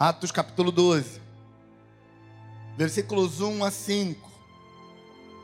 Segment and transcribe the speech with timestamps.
[0.00, 1.20] Atos capítulo 12,
[2.76, 4.30] versículos 1 a 5.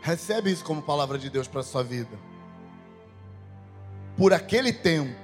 [0.01, 2.17] Recebe isso como palavra de Deus para a sua vida.
[4.17, 5.19] Por aquele tempo,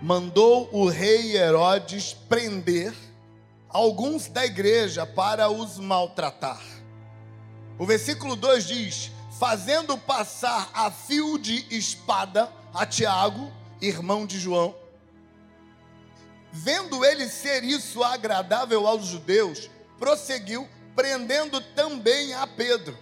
[0.00, 2.94] mandou o rei Herodes prender
[3.68, 6.62] alguns da igreja para os maltratar.
[7.78, 13.52] O versículo 2 diz: fazendo passar a fio de espada a Tiago,
[13.82, 14.74] irmão de João.
[16.56, 22.96] Vendo ele ser isso agradável aos judeus, prosseguiu, prendendo também a Pedro.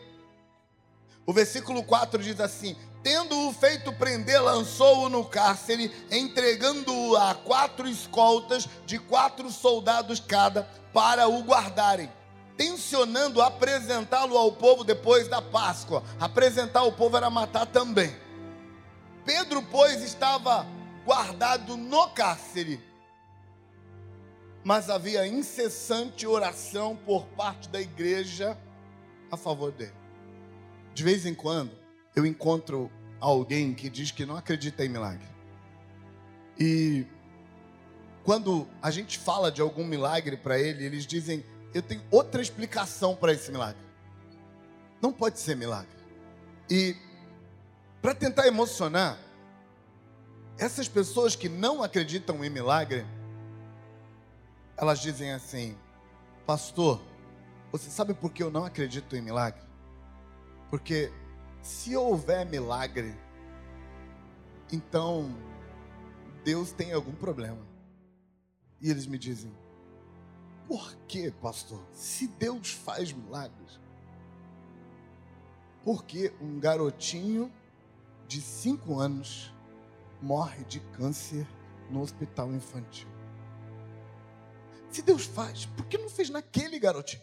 [1.26, 8.66] O versículo 4 diz assim: Tendo-o feito prender, lançou-o no cárcere, entregando-o a quatro escoltas
[8.86, 10.62] de quatro soldados cada,
[10.94, 12.10] para o guardarem
[12.56, 16.02] tensionando apresentá-lo ao povo depois da Páscoa.
[16.20, 18.14] Apresentar o povo era matar também.
[19.24, 20.66] Pedro, pois, estava
[21.04, 22.80] guardado no cárcere,
[24.64, 28.56] mas havia incessante oração por parte da igreja
[29.30, 29.94] a favor dele.
[30.94, 31.72] De vez em quando,
[32.14, 35.26] eu encontro alguém que diz que não acredita em milagre.
[36.58, 37.06] E
[38.22, 41.44] quando a gente fala de algum milagre para ele, eles dizem:
[41.74, 43.82] eu tenho outra explicação para esse milagre.
[45.00, 45.96] Não pode ser milagre.
[46.70, 46.94] E
[48.00, 49.18] para tentar emocionar
[50.58, 53.04] essas pessoas que não acreditam em milagre,
[54.82, 55.78] elas dizem assim:
[56.44, 57.00] Pastor,
[57.70, 59.62] você sabe por que eu não acredito em milagre?
[60.68, 61.12] Porque
[61.62, 63.14] se houver milagre,
[64.72, 65.32] então
[66.44, 67.64] Deus tem algum problema.
[68.80, 69.54] E eles me dizem:
[70.66, 71.80] por que, pastor?
[71.92, 73.78] Se Deus faz milagres,
[75.84, 77.52] por que um garotinho
[78.26, 79.54] de cinco anos
[80.20, 81.46] morre de câncer
[81.88, 83.11] no hospital infantil?
[84.92, 87.22] Se Deus faz, por que não fez naquele garotinho?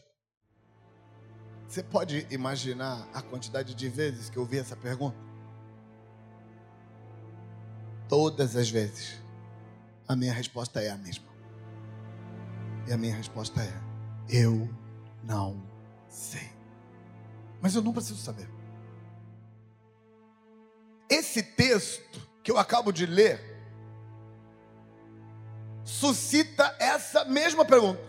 [1.67, 5.15] Você pode imaginar a quantidade de vezes que eu ouvi essa pergunta?
[8.07, 9.21] Todas as vezes,
[10.07, 11.29] a minha resposta é a mesma.
[12.87, 13.71] E a minha resposta é:
[14.27, 14.67] eu
[15.23, 15.63] não
[16.07, 16.49] sei.
[17.61, 18.49] Mas eu não preciso saber.
[21.07, 23.58] Esse texto que eu acabo de ler
[25.89, 27.99] suscita essa mesma pergunta.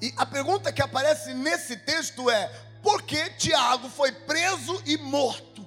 [0.00, 2.46] E a pergunta que aparece nesse texto é:
[2.82, 5.66] por que Tiago foi preso e morto?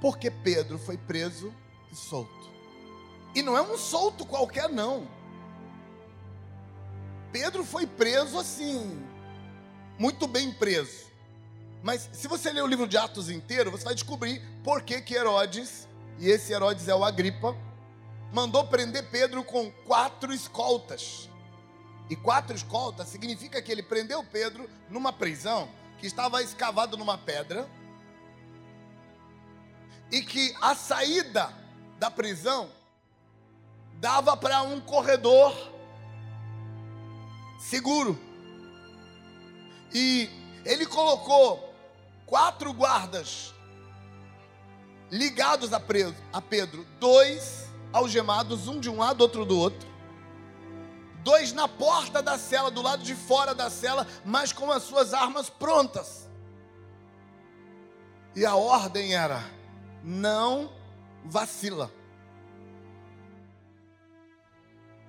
[0.00, 1.54] Porque Pedro foi preso
[1.92, 2.50] e solto.
[3.34, 5.06] E não é um solto qualquer, não.
[7.30, 9.06] Pedro foi preso assim,
[9.98, 11.06] muito bem preso.
[11.82, 15.14] Mas se você ler o livro de Atos inteiro, você vai descobrir por que, que
[15.14, 15.86] Herodes,
[16.18, 17.54] e esse Herodes é o Agripa,
[18.32, 21.28] mandou prender Pedro com quatro escoltas.
[22.10, 25.68] E quatro escoltas significa que ele prendeu Pedro numa prisão
[25.98, 27.68] que estava escavado numa pedra
[30.10, 31.52] e que a saída
[31.98, 32.70] da prisão
[33.94, 35.54] dava para um corredor
[37.58, 38.18] seguro.
[39.92, 40.30] E
[40.64, 41.74] ele colocou
[42.24, 43.52] quatro guardas
[45.10, 49.88] ligados a, preso, a Pedro, dois algemados, um de um lado, outro do outro.
[51.22, 55.12] Dois na porta da cela, do lado de fora da cela, mas com as suas
[55.12, 56.28] armas prontas.
[58.34, 59.42] E a ordem era:
[60.02, 60.72] não
[61.24, 61.90] vacila.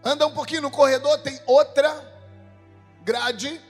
[0.03, 2.09] Anda um pouquinho no corredor, tem outra
[3.03, 3.61] grade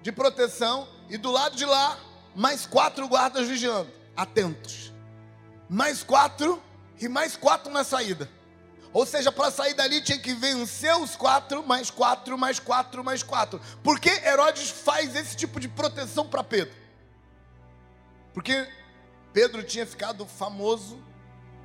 [0.00, 1.98] de proteção e do lado de lá,
[2.34, 4.92] mais quatro guardas vigiando, atentos.
[5.68, 6.62] Mais quatro
[7.04, 8.28] e mais quatro na saída.
[8.92, 13.22] Ou seja, para sair dali tinha que vencer os quatro, mais quatro, mais quatro, mais
[13.22, 13.60] quatro.
[13.82, 16.74] Por que Herodes faz esse tipo de proteção para Pedro?
[18.34, 18.68] Porque
[19.32, 21.02] Pedro tinha ficado famoso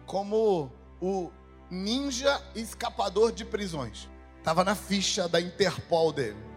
[0.06, 0.72] como
[1.02, 1.32] o
[1.70, 4.10] ninja escapador de prisões.
[4.38, 6.48] Estava na ficha da Interpol dele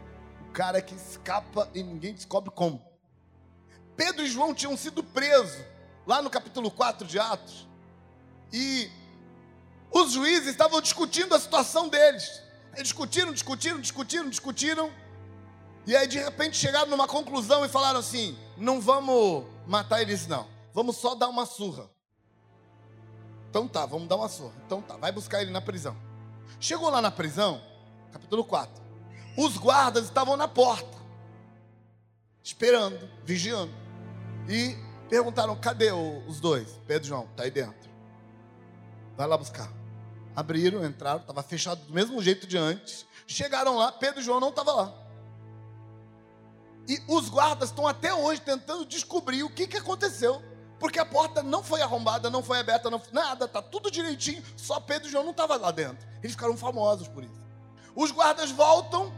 [0.50, 2.84] cara que escapa e ninguém descobre como.
[3.96, 5.64] Pedro e João tinham sido presos
[6.06, 7.68] lá no capítulo 4 de Atos.
[8.52, 8.90] E
[9.90, 12.42] os juízes estavam discutindo a situação deles.
[12.72, 14.92] Eles discutiram, discutiram, discutiram, discutiram.
[15.86, 20.48] E aí de repente chegaram numa conclusão e falaram assim: não vamos matar eles, não.
[20.72, 21.90] Vamos só dar uma surra.
[23.48, 24.54] Então tá, vamos dar uma surra.
[24.66, 25.96] Então tá, vai buscar ele na prisão.
[26.60, 27.62] Chegou lá na prisão,
[28.12, 28.90] capítulo 4
[29.36, 30.98] os guardas estavam na porta,
[32.42, 33.72] esperando, vigiando.
[34.48, 34.76] E
[35.08, 36.68] perguntaram: cadê os dois?
[36.86, 37.89] Pedro e João, está aí dentro.
[39.16, 39.70] Vai lá buscar.
[40.34, 43.06] Abriram, entraram, estava fechado do mesmo jeito de antes.
[43.26, 44.94] Chegaram lá, Pedro e João não estavam lá.
[46.88, 50.42] E os guardas estão até hoje tentando descobrir o que, que aconteceu.
[50.78, 54.80] Porque a porta não foi arrombada, não foi aberta, não, nada, tá tudo direitinho, só
[54.80, 56.08] Pedro e João não estavam lá dentro.
[56.22, 57.40] Eles ficaram famosos por isso.
[57.94, 59.12] Os guardas voltam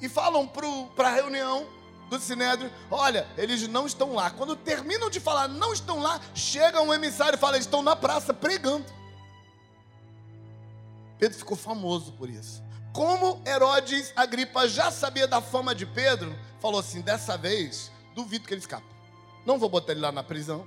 [0.00, 1.66] e falam para a reunião
[2.08, 4.30] do Sinédrio: olha, eles não estão lá.
[4.30, 7.96] Quando terminam de falar, não estão lá, chega um emissário e fala: eles estão na
[7.96, 8.84] praça pregando.
[11.18, 12.62] Pedro ficou famoso por isso.
[12.92, 18.54] Como Herodes Agripa já sabia da fama de Pedro, falou assim: dessa vez, duvido que
[18.54, 18.86] ele escapa.
[19.44, 20.66] Não vou botar ele lá na prisão.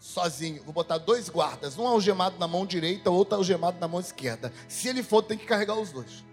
[0.00, 4.52] Sozinho, vou botar dois guardas, um algemado na mão direita, outro algemado na mão esquerda.
[4.68, 6.24] Se ele for, tem que carregar os dois.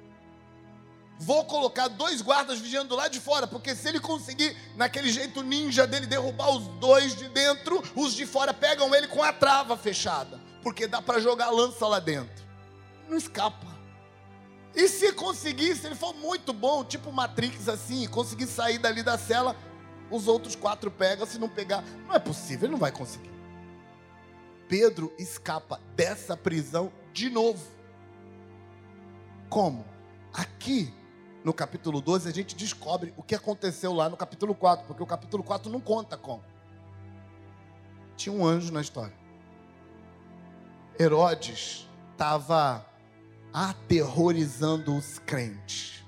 [1.18, 5.88] Vou colocar dois guardas vigiando lá de fora, porque se ele conseguir, naquele jeito ninja
[5.88, 10.40] dele, derrubar os dois de dentro, os de fora pegam ele com a trava fechada,
[10.66, 12.44] porque dá para jogar lança lá dentro.
[13.08, 13.68] Não escapa.
[14.74, 19.16] E se conseguir, se ele for muito bom, tipo Matrix assim, conseguir sair dali da
[19.16, 19.56] cela,
[20.10, 23.30] os outros quatro pegam, se não pegar, não é possível, ele não vai conseguir.
[24.68, 27.64] Pedro escapa dessa prisão de novo.
[29.48, 29.86] Como?
[30.34, 30.92] Aqui
[31.44, 35.06] no capítulo 12, a gente descobre o que aconteceu lá no capítulo 4, porque o
[35.06, 36.44] capítulo 4 não conta como.
[38.18, 39.25] Tinha um anjo na história.
[41.00, 42.86] Herodes estava
[43.54, 46.06] aterrorizando os crentes.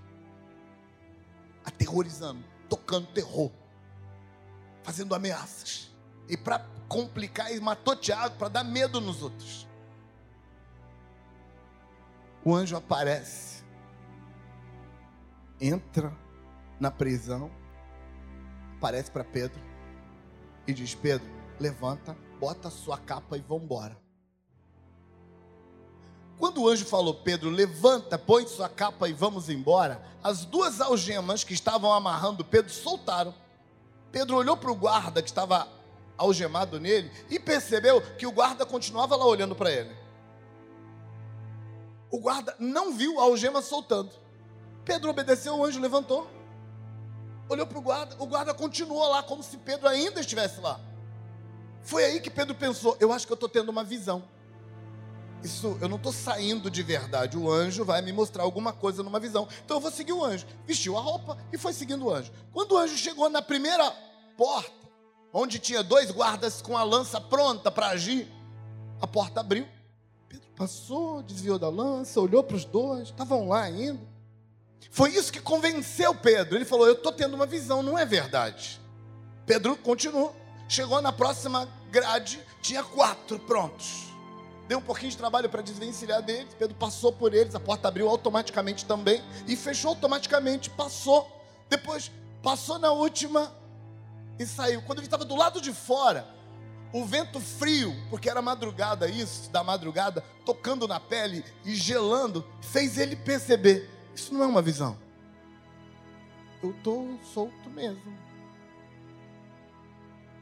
[1.65, 3.51] Aterrorizando, tocando terror,
[4.83, 5.95] fazendo ameaças.
[6.29, 9.67] E para complicar, ele matou Tiago para dar medo nos outros.
[12.43, 13.63] O anjo aparece
[15.59, 16.15] entra
[16.79, 17.51] na prisão,
[18.77, 19.61] aparece para Pedro
[20.65, 21.27] e diz: Pedro,
[21.59, 24.06] levanta, bota a sua capa e vamos embora.
[26.39, 31.43] Quando o anjo falou, Pedro, levanta, põe sua capa e vamos embora, as duas algemas
[31.43, 33.33] que estavam amarrando Pedro soltaram.
[34.11, 35.67] Pedro olhou para o guarda que estava
[36.17, 39.95] algemado nele e percebeu que o guarda continuava lá olhando para ele.
[42.11, 44.11] O guarda não viu a algema soltando.
[44.85, 46.27] Pedro obedeceu, o anjo levantou.
[47.49, 50.79] Olhou para o guarda, o guarda continuou lá, como se Pedro ainda estivesse lá.
[51.81, 54.23] Foi aí que Pedro pensou: eu acho que eu estou tendo uma visão.
[55.43, 57.37] Isso, eu não estou saindo de verdade.
[57.37, 59.47] O anjo vai me mostrar alguma coisa numa visão.
[59.63, 60.45] Então eu vou seguir o anjo.
[60.65, 62.31] Vestiu a roupa e foi seguindo o anjo.
[62.51, 63.91] Quando o anjo chegou na primeira
[64.35, 64.71] porta,
[65.31, 68.27] onde tinha dois guardas com a lança pronta para agir,
[68.99, 69.67] a porta abriu.
[70.27, 74.01] Pedro passou, desviou da lança, olhou para os dois, estavam lá ainda.
[74.89, 76.55] Foi isso que convenceu Pedro.
[76.55, 78.81] Ele falou: Eu estou tendo uma visão, não é verdade.
[79.45, 80.35] Pedro continuou.
[80.67, 84.06] Chegou na próxima grade, tinha quatro prontos.
[84.67, 86.53] Deu um pouquinho de trabalho para desvencilhar deles.
[86.57, 90.69] Pedro passou por eles, a porta abriu automaticamente também e fechou automaticamente.
[90.69, 91.31] Passou.
[91.69, 92.11] Depois
[92.43, 93.51] passou na última
[94.37, 94.81] e saiu.
[94.81, 96.27] Quando ele estava do lado de fora,
[96.91, 102.97] o vento frio, porque era madrugada isso, da madrugada, tocando na pele e gelando, fez
[102.97, 104.97] ele perceber isso não é uma visão.
[106.63, 108.17] Eu estou solto mesmo.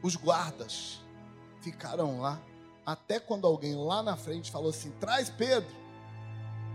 [0.02, 1.04] Os guardas
[1.60, 2.40] ficaram lá
[2.86, 5.74] até quando alguém lá na frente falou assim: traz Pedro.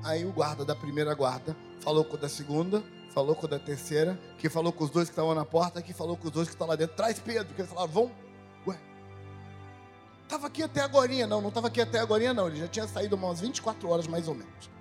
[0.03, 3.57] Aí o guarda da primeira guarda falou com o da segunda, falou com o da
[3.57, 6.47] terceira, que falou com os dois que estavam na porta, que falou com os dois
[6.47, 6.95] que estão lá dentro.
[6.95, 7.53] Traz Pedro.
[7.55, 8.11] Que eles falaram: vão.
[8.67, 8.77] Ué,
[10.23, 11.25] estava aqui até agora.
[11.25, 12.47] Não, não estava aqui até agora, não.
[12.47, 14.71] Ele já tinha saído umas 24 horas mais ou menos.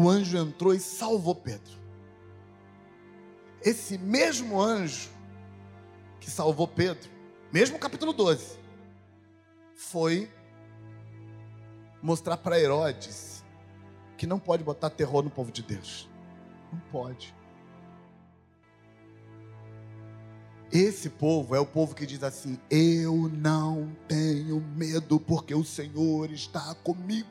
[0.00, 1.78] o anjo entrou e salvou Pedro.
[3.62, 5.10] Esse mesmo anjo
[6.18, 7.10] que salvou Pedro,
[7.52, 8.58] mesmo capítulo 12,
[9.74, 10.30] foi
[12.02, 13.44] mostrar para Herodes
[14.16, 16.08] que não pode botar terror no povo de Deus.
[16.72, 17.34] Não pode.
[20.72, 26.30] Esse povo é o povo que diz assim: Eu não tenho medo, porque o Senhor
[26.30, 27.28] está comigo.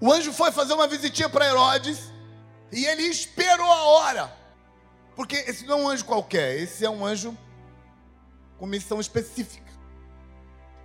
[0.00, 2.10] O anjo foi fazer uma visitinha para Herodes
[2.72, 4.36] e ele esperou a hora.
[5.14, 7.36] Porque esse não é um anjo qualquer, esse é um anjo
[8.62, 9.72] com missão específica.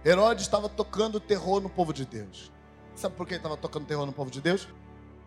[0.03, 2.51] Herodes estava tocando terror no povo de Deus.
[2.95, 4.67] Sabe por que ele estava tocando terror no povo de Deus?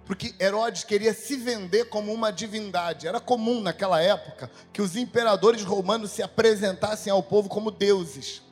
[0.04, 3.06] Porque Herodes queria se vender como uma divindade.
[3.06, 8.42] Era comum naquela época que os imperadores romanos se apresentassem ao povo como deuses.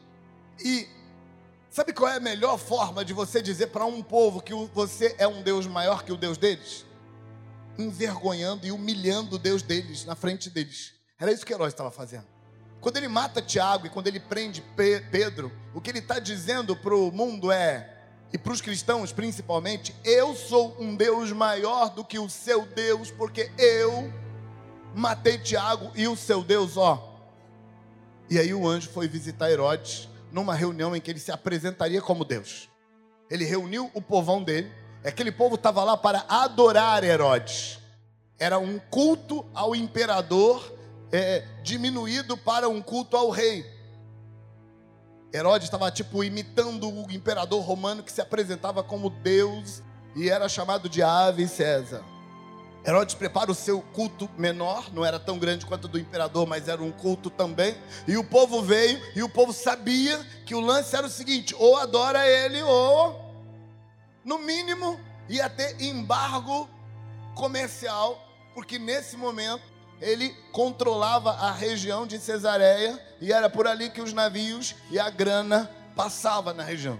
[0.64, 0.86] E
[1.68, 5.26] Sabe qual é a melhor forma de você dizer para um povo que você é
[5.26, 6.86] um Deus maior que o Deus deles?
[7.76, 10.94] Envergonhando e humilhando o Deus deles na frente deles.
[11.18, 12.37] Era isso que Herói estava fazendo.
[12.80, 14.62] Quando ele mata Tiago e quando ele prende
[15.10, 17.98] Pedro, o que ele está dizendo para o mundo é,
[18.32, 23.10] e para os cristãos principalmente, eu sou um Deus maior do que o seu Deus,
[23.10, 24.12] porque eu
[24.94, 27.16] matei Tiago e o seu Deus, ó.
[28.30, 32.24] E aí o anjo foi visitar Herodes numa reunião em que ele se apresentaria como
[32.24, 32.68] Deus.
[33.30, 34.70] Ele reuniu o povão dele,
[35.04, 37.78] aquele povo estava lá para adorar Herodes.
[38.38, 40.77] Era um culto ao imperador
[41.12, 43.64] é, diminuído para um culto ao rei.
[45.32, 49.82] Herodes estava tipo imitando o imperador romano que se apresentava como Deus
[50.16, 52.02] e era chamado de Ave César.
[52.86, 56.68] Herodes prepara o seu culto menor, não era tão grande quanto o do imperador, mas
[56.68, 57.76] era um culto também.
[58.06, 61.76] E o povo veio, e o povo sabia que o lance era o seguinte: ou
[61.76, 63.20] adora ele, ou,
[64.24, 64.98] no mínimo,
[65.28, 66.68] ia ter embargo
[67.34, 68.24] comercial,
[68.54, 74.12] porque nesse momento ele controlava a região de Cesareia, e era por ali que os
[74.12, 76.98] navios e a grana passavam na região.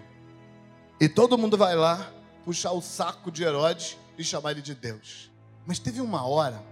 [1.00, 2.11] E todo mundo vai lá
[2.45, 5.31] puxar o saco de Herodes e chamar ele de Deus.
[5.64, 6.62] Mas teve uma hora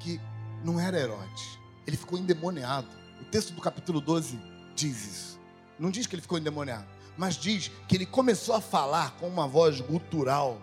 [0.00, 0.20] que
[0.62, 1.58] não era Herodes.
[1.86, 2.88] Ele ficou endemoniado.
[3.20, 4.38] O texto do capítulo 12
[4.74, 5.40] diz isso.
[5.78, 9.46] Não diz que ele ficou endemoniado, mas diz que ele começou a falar com uma
[9.46, 10.60] voz gutural,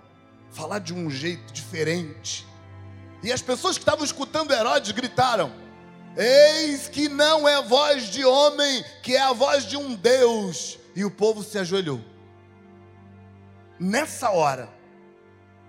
[0.51, 2.45] falar de um jeito diferente.
[3.23, 5.51] E as pessoas que estavam escutando Herodes gritaram:
[6.17, 10.77] Eis que não é voz de homem, que é a voz de um Deus.
[10.95, 12.01] E o povo se ajoelhou.
[13.79, 14.69] Nessa hora,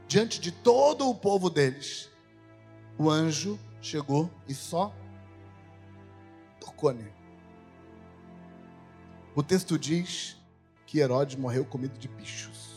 [0.07, 2.11] diante de todo o povo deles,
[2.99, 4.93] o anjo chegou e só
[6.61, 7.13] tocou nele.
[9.35, 10.37] O texto diz
[10.87, 12.74] que Herodes morreu comido de bichos.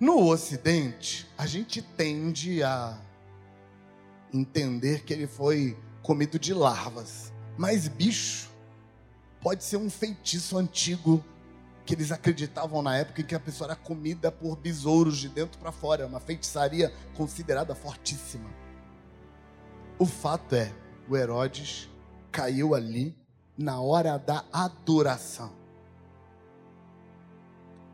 [0.00, 2.96] No Ocidente, a gente tende a
[4.32, 8.48] entender que ele foi comido de larvas, mas bicho
[9.40, 11.24] pode ser um feitiço antigo
[11.84, 15.58] que eles acreditavam na época em que a pessoa era comida por besouros de dentro
[15.58, 18.48] para fora, uma feitiçaria considerada fortíssima.
[19.98, 20.72] O fato é,
[21.08, 21.90] o Herodes
[22.30, 23.16] caiu ali
[23.56, 25.52] na hora da adoração.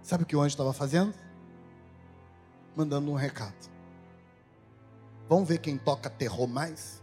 [0.02, 1.14] Sabe o que o anjo estava fazendo?
[2.76, 3.70] Mandando um recado.
[5.28, 7.02] Vamos ver quem toca terror mais?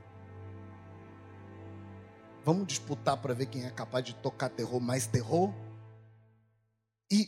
[2.44, 5.54] Vamos disputar para ver quem é capaz de tocar terror mais terror?
[7.12, 7.28] E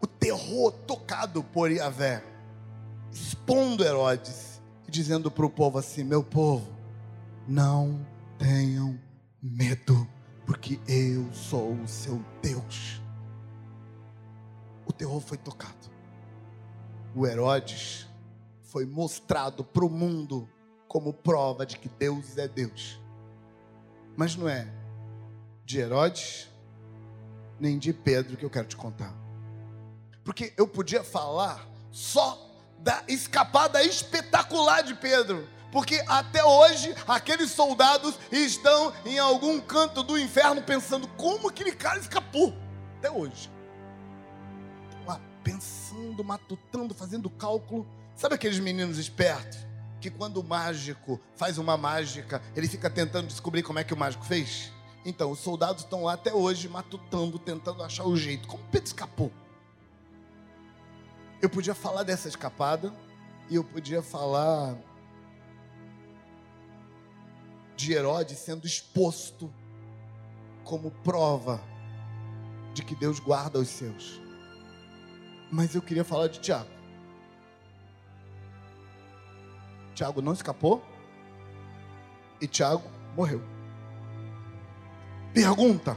[0.00, 2.22] o terror tocado por Yahvé,
[3.10, 6.70] expondo Herodes e dizendo para o povo assim: Meu povo,
[7.48, 8.06] não
[8.38, 8.98] tenham
[9.42, 10.06] medo,
[10.44, 13.00] porque eu sou o seu Deus.
[14.86, 15.95] O terror foi tocado.
[17.16, 18.06] O Herodes
[18.60, 20.46] foi mostrado para o mundo
[20.86, 23.00] como prova de que Deus é Deus.
[24.14, 24.68] Mas não é
[25.64, 26.50] de Herodes,
[27.58, 29.14] nem de Pedro que eu quero te contar.
[30.22, 32.38] Porque eu podia falar só
[32.80, 35.48] da escapada espetacular de Pedro.
[35.72, 41.98] Porque até hoje aqueles soldados estão em algum canto do inferno pensando como aquele cara
[41.98, 42.54] escapou.
[42.98, 43.55] Até hoje.
[45.46, 47.86] Pensando, matutando, fazendo cálculo.
[48.16, 49.64] Sabe aqueles meninos espertos?
[50.00, 53.96] Que quando o mágico faz uma mágica, ele fica tentando descobrir como é que o
[53.96, 54.72] mágico fez?
[55.04, 58.48] Então, os soldados estão lá até hoje matutando, tentando achar o jeito.
[58.48, 59.32] Como Pedro escapou?
[61.40, 62.92] Eu podia falar dessa escapada
[63.48, 64.76] e eu podia falar
[67.76, 69.48] de Herodes sendo exposto
[70.64, 71.62] como prova
[72.74, 74.25] de que Deus guarda os seus.
[75.50, 76.70] Mas eu queria falar de Tiago.
[79.94, 80.84] Tiago não escapou
[82.40, 83.42] e Tiago morreu.
[85.32, 85.96] Pergunta: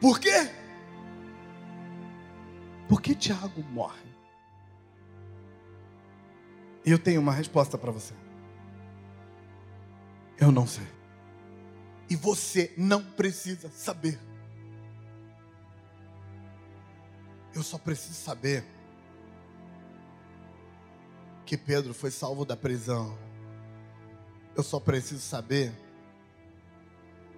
[0.00, 0.50] por quê?
[2.88, 4.10] Por que Tiago morre?
[6.84, 8.14] E eu tenho uma resposta para você.
[10.38, 10.86] Eu não sei.
[12.08, 14.18] E você não precisa saber.
[17.54, 18.64] Eu só preciso saber
[21.44, 23.18] que Pedro foi salvo da prisão.
[24.56, 25.72] Eu só preciso saber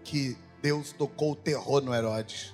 [0.04, 2.52] que Deus tocou o terror no Herodes.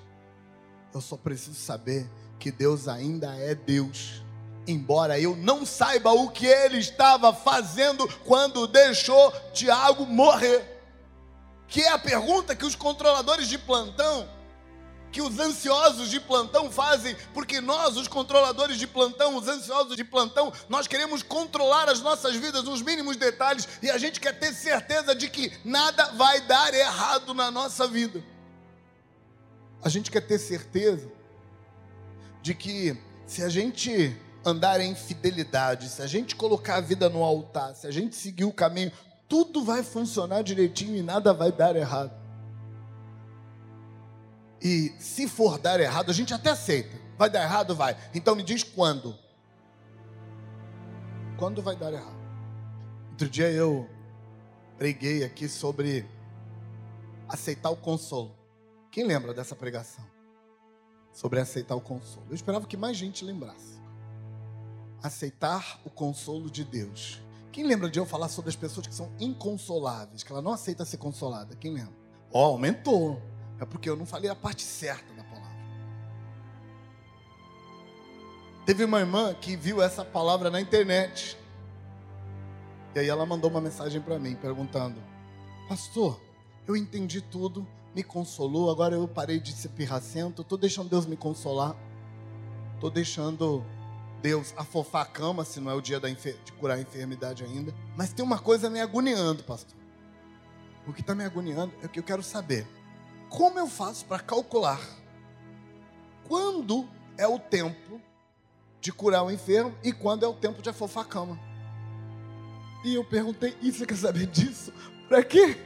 [0.94, 4.22] Eu só preciso saber que Deus ainda é Deus.
[4.66, 10.64] Embora eu não saiba o que ele estava fazendo quando deixou Tiago morrer.
[11.66, 14.28] Que é a pergunta que os controladores de plantão
[15.10, 20.04] que os ansiosos de plantão fazem, porque nós, os controladores de plantão, os ansiosos de
[20.04, 24.52] plantão, nós queremos controlar as nossas vidas nos mínimos detalhes e a gente quer ter
[24.52, 28.22] certeza de que nada vai dar errado na nossa vida.
[29.82, 31.10] A gente quer ter certeza
[32.42, 32.96] de que
[33.26, 37.86] se a gente andar em fidelidade, se a gente colocar a vida no altar, se
[37.86, 38.90] a gente seguir o caminho,
[39.28, 42.17] tudo vai funcionar direitinho e nada vai dar errado.
[44.60, 46.96] E se for dar errado, a gente até aceita.
[47.16, 47.74] Vai dar errado?
[47.74, 47.96] Vai.
[48.14, 49.16] Então me diz quando.
[51.36, 52.18] Quando vai dar errado?
[53.10, 53.88] Outro dia eu
[54.76, 56.08] preguei aqui sobre
[57.28, 58.34] aceitar o consolo.
[58.90, 60.04] Quem lembra dessa pregação?
[61.12, 62.26] Sobre aceitar o consolo.
[62.28, 63.78] Eu esperava que mais gente lembrasse.
[65.02, 67.20] Aceitar o consolo de Deus.
[67.52, 70.84] Quem lembra de eu falar sobre as pessoas que são inconsoláveis, que ela não aceita
[70.84, 71.56] ser consolada?
[71.56, 71.94] Quem lembra?
[72.32, 73.20] Ó, oh, aumentou.
[73.60, 75.58] É porque eu não falei a parte certa da palavra.
[78.64, 81.36] Teve uma irmã que viu essa palavra na internet.
[82.94, 85.02] E aí ela mandou uma mensagem para mim perguntando:
[85.68, 86.20] Pastor,
[86.66, 91.16] eu entendi tudo, me consolou, agora eu parei de ser pirracento, estou deixando Deus me
[91.16, 91.74] consolar,
[92.74, 93.64] estou deixando
[94.22, 97.74] Deus afofar a cama, se não é o dia de curar a enfermidade ainda.
[97.96, 99.76] Mas tem uma coisa me agoniando, pastor.
[100.86, 102.66] O que está me agoniando é o que eu quero saber
[103.28, 104.80] como eu faço para calcular
[106.26, 108.00] quando é o tempo
[108.80, 111.38] de curar o enfermo e quando é o tempo de afofar a cama?
[112.84, 114.72] E eu perguntei, e você quer saber disso?
[115.08, 115.56] Para quê?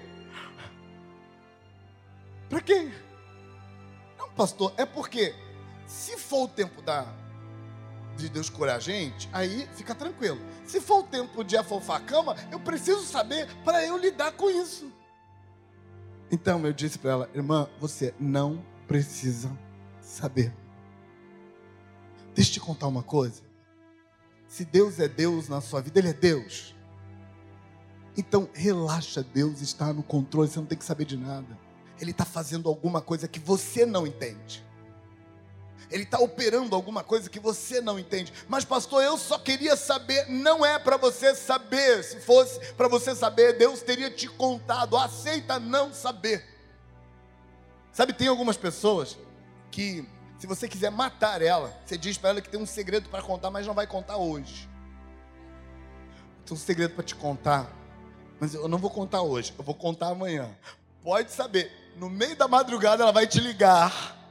[2.48, 2.90] Para quê?
[4.18, 5.34] Não, pastor, é porque
[5.86, 7.06] se for o tempo da,
[8.16, 10.40] de Deus curar a gente, aí fica tranquilo.
[10.64, 14.48] Se for o tempo de afofar a cama, eu preciso saber para eu lidar com
[14.48, 14.90] isso.
[16.32, 19.56] Então eu disse para ela, irmã, você não precisa
[20.00, 20.50] saber.
[22.34, 23.42] Deixa eu te contar uma coisa.
[24.48, 26.74] Se Deus é Deus na sua vida, Ele é Deus.
[28.16, 31.58] Então relaxa, Deus está no controle, você não tem que saber de nada.
[32.00, 34.64] Ele está fazendo alguma coisa que você não entende.
[35.90, 38.32] Ele está operando alguma coisa que você não entende.
[38.48, 40.28] Mas, pastor, eu só queria saber.
[40.28, 42.02] Não é para você saber.
[42.02, 44.96] Se fosse para você saber, Deus teria te contado.
[44.96, 46.44] Aceita não saber.
[47.92, 49.18] Sabe, tem algumas pessoas
[49.70, 53.22] que, se você quiser matar ela, você diz para ela que tem um segredo para
[53.22, 54.68] contar, mas não vai contar hoje.
[56.46, 57.70] Tem um segredo para te contar,
[58.40, 60.50] mas eu não vou contar hoje, eu vou contar amanhã.
[61.04, 64.21] Pode saber, no meio da madrugada ela vai te ligar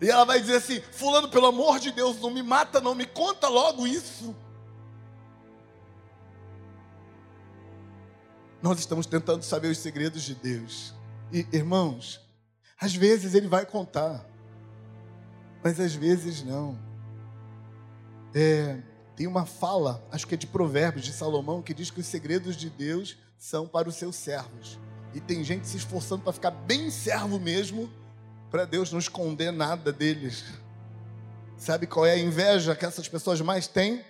[0.00, 3.06] e ela vai dizer assim: Fulano, pelo amor de Deus, não me mata, não me
[3.06, 4.34] conta logo isso.
[8.62, 10.94] Nós estamos tentando saber os segredos de Deus.
[11.32, 12.20] E, irmãos,
[12.80, 14.24] às vezes Ele vai contar,
[15.62, 16.78] mas às vezes não.
[18.34, 18.80] É,
[19.16, 22.56] tem uma fala, acho que é de Provérbios de Salomão, que diz que os segredos
[22.56, 24.78] de Deus são para os seus servos.
[25.14, 27.90] E tem gente se esforçando para ficar bem servo mesmo,
[28.50, 30.44] para Deus não esconder nada deles.
[31.56, 34.04] Sabe qual é a inveja que essas pessoas mais têm?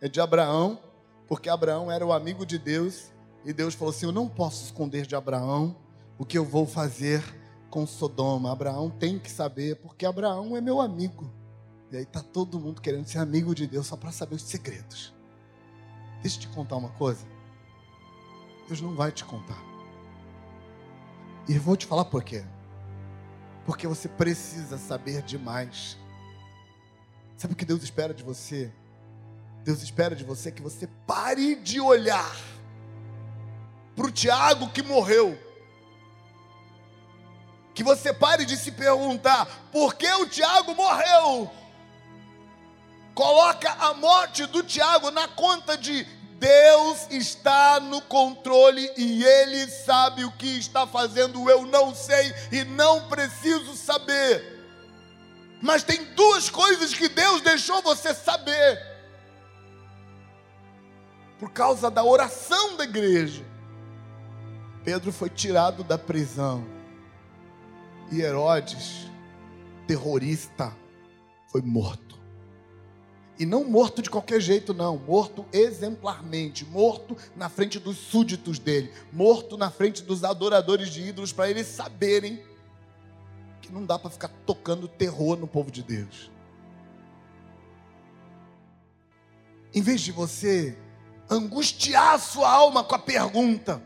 [0.00, 0.78] É de Abraão,
[1.26, 3.10] porque Abraão era o amigo de Deus
[3.44, 5.76] e Deus falou assim: Eu não posso esconder de Abraão
[6.18, 7.22] o que eu vou fazer
[7.70, 8.52] com Sodoma.
[8.52, 11.32] Abraão tem que saber, porque Abraão é meu amigo.
[11.90, 15.14] E aí tá todo mundo querendo ser amigo de Deus só para saber os segredos.
[16.22, 17.26] Deixa eu te contar uma coisa.
[18.68, 19.60] Deus não vai te contar.
[21.48, 22.44] E eu vou te falar por quê.
[23.70, 25.96] Porque você precisa saber demais.
[27.36, 28.68] Sabe o que Deus espera de você?
[29.62, 32.36] Deus espera de você que você pare de olhar
[33.94, 35.38] para o Tiago que morreu.
[37.72, 41.48] Que você pare de se perguntar por que o Tiago morreu.
[43.14, 46.04] Coloca a morte do Tiago na conta de
[46.40, 51.50] Deus está no controle e Ele sabe o que está fazendo.
[51.50, 54.58] Eu não sei e não preciso saber.
[55.60, 58.80] Mas tem duas coisas que Deus deixou você saber.
[61.38, 63.44] Por causa da oração da igreja,
[64.82, 66.66] Pedro foi tirado da prisão.
[68.10, 69.10] E Herodes,
[69.86, 70.74] terrorista,
[71.48, 72.19] foi morto.
[73.40, 74.98] E não morto de qualquer jeito, não.
[74.98, 76.62] Morto exemplarmente.
[76.66, 78.92] Morto na frente dos súditos dele.
[79.10, 82.44] Morto na frente dos adoradores de ídolos, para eles saberem
[83.62, 86.30] que não dá para ficar tocando terror no povo de Deus.
[89.72, 90.76] Em vez de você
[91.30, 93.82] angustiar a sua alma com a pergunta: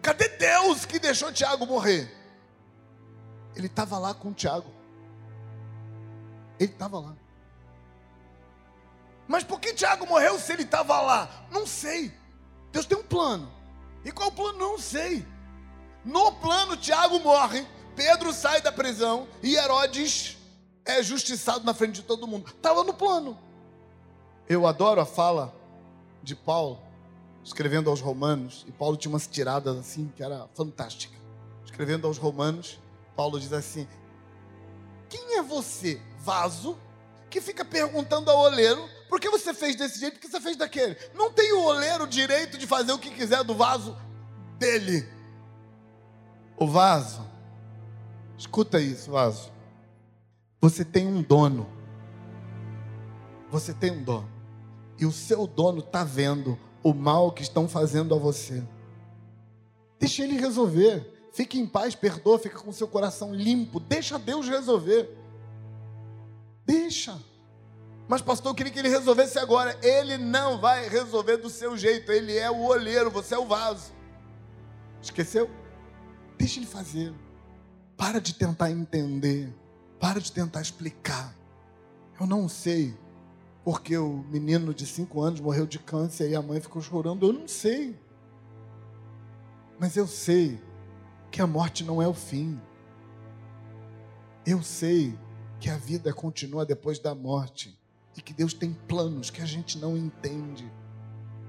[0.00, 2.10] cadê Deus que deixou Tiago morrer?
[3.54, 4.72] Ele estava lá com Tiago.
[6.58, 7.14] Ele estava lá.
[9.26, 11.46] Mas por que Tiago morreu se ele estava lá?
[11.50, 12.12] Não sei.
[12.70, 13.50] Deus tem um plano.
[14.04, 14.58] E qual o plano?
[14.58, 15.24] Não sei.
[16.04, 20.36] No plano, Tiago morre, Pedro sai da prisão e Herodes
[20.84, 22.50] é justiçado na frente de todo mundo.
[22.50, 23.38] Estava no plano.
[24.46, 25.54] Eu adoro a fala
[26.22, 26.78] de Paulo,
[27.42, 31.16] escrevendo aos Romanos, e Paulo tinha umas tiradas assim que era fantástica.
[31.64, 32.78] Escrevendo aos Romanos,
[33.16, 33.88] Paulo diz assim:
[35.08, 36.76] Quem é você, vaso,
[37.34, 40.56] que fica perguntando ao oleiro por que você fez desse jeito, por que você fez
[40.56, 40.96] daquele?
[41.14, 43.96] Não tem o oleiro direito de fazer o que quiser do vaso
[44.56, 45.04] dele.
[46.56, 47.28] O vaso,
[48.38, 49.52] escuta isso, vaso.
[50.60, 51.68] Você tem um dono.
[53.50, 54.30] Você tem um dono.
[54.96, 58.62] E o seu dono está vendo o mal que estão fazendo a você.
[59.98, 61.28] Deixa ele resolver.
[61.32, 63.80] Fique em paz, perdoa, fica com seu coração limpo.
[63.80, 65.23] Deixa Deus resolver.
[66.66, 67.18] Deixa.
[68.08, 69.78] Mas, pastor, eu queria que ele resolvesse agora.
[69.82, 72.12] Ele não vai resolver do seu jeito.
[72.12, 73.92] Ele é o olheiro, você é o vaso.
[75.00, 75.50] Esqueceu?
[76.38, 77.14] Deixa ele fazer.
[77.96, 79.54] Para de tentar entender.
[79.98, 81.34] Para de tentar explicar.
[82.20, 82.96] Eu não sei
[83.64, 87.26] porque o menino de cinco anos morreu de câncer e a mãe ficou chorando.
[87.26, 87.98] Eu não sei.
[89.78, 90.60] Mas eu sei
[91.30, 92.60] que a morte não é o fim.
[94.44, 95.18] Eu sei
[95.60, 97.78] que a vida continua depois da morte
[98.16, 100.70] e que Deus tem planos que a gente não entende.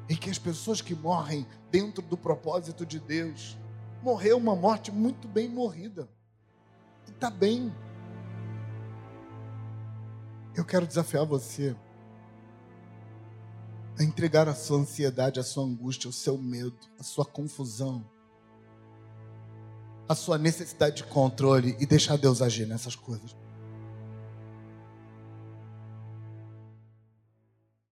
[0.08, 3.58] E que as pessoas que morrem dentro do propósito de Deus
[4.04, 6.08] morreu uma morte muito bem morrida.
[7.08, 7.74] E está bem.
[10.56, 11.76] Eu quero desafiar você
[13.98, 18.06] a entregar a sua ansiedade, a sua angústia, o seu medo, a sua confusão,
[20.08, 23.36] a sua necessidade de controle e deixar Deus agir nessas coisas.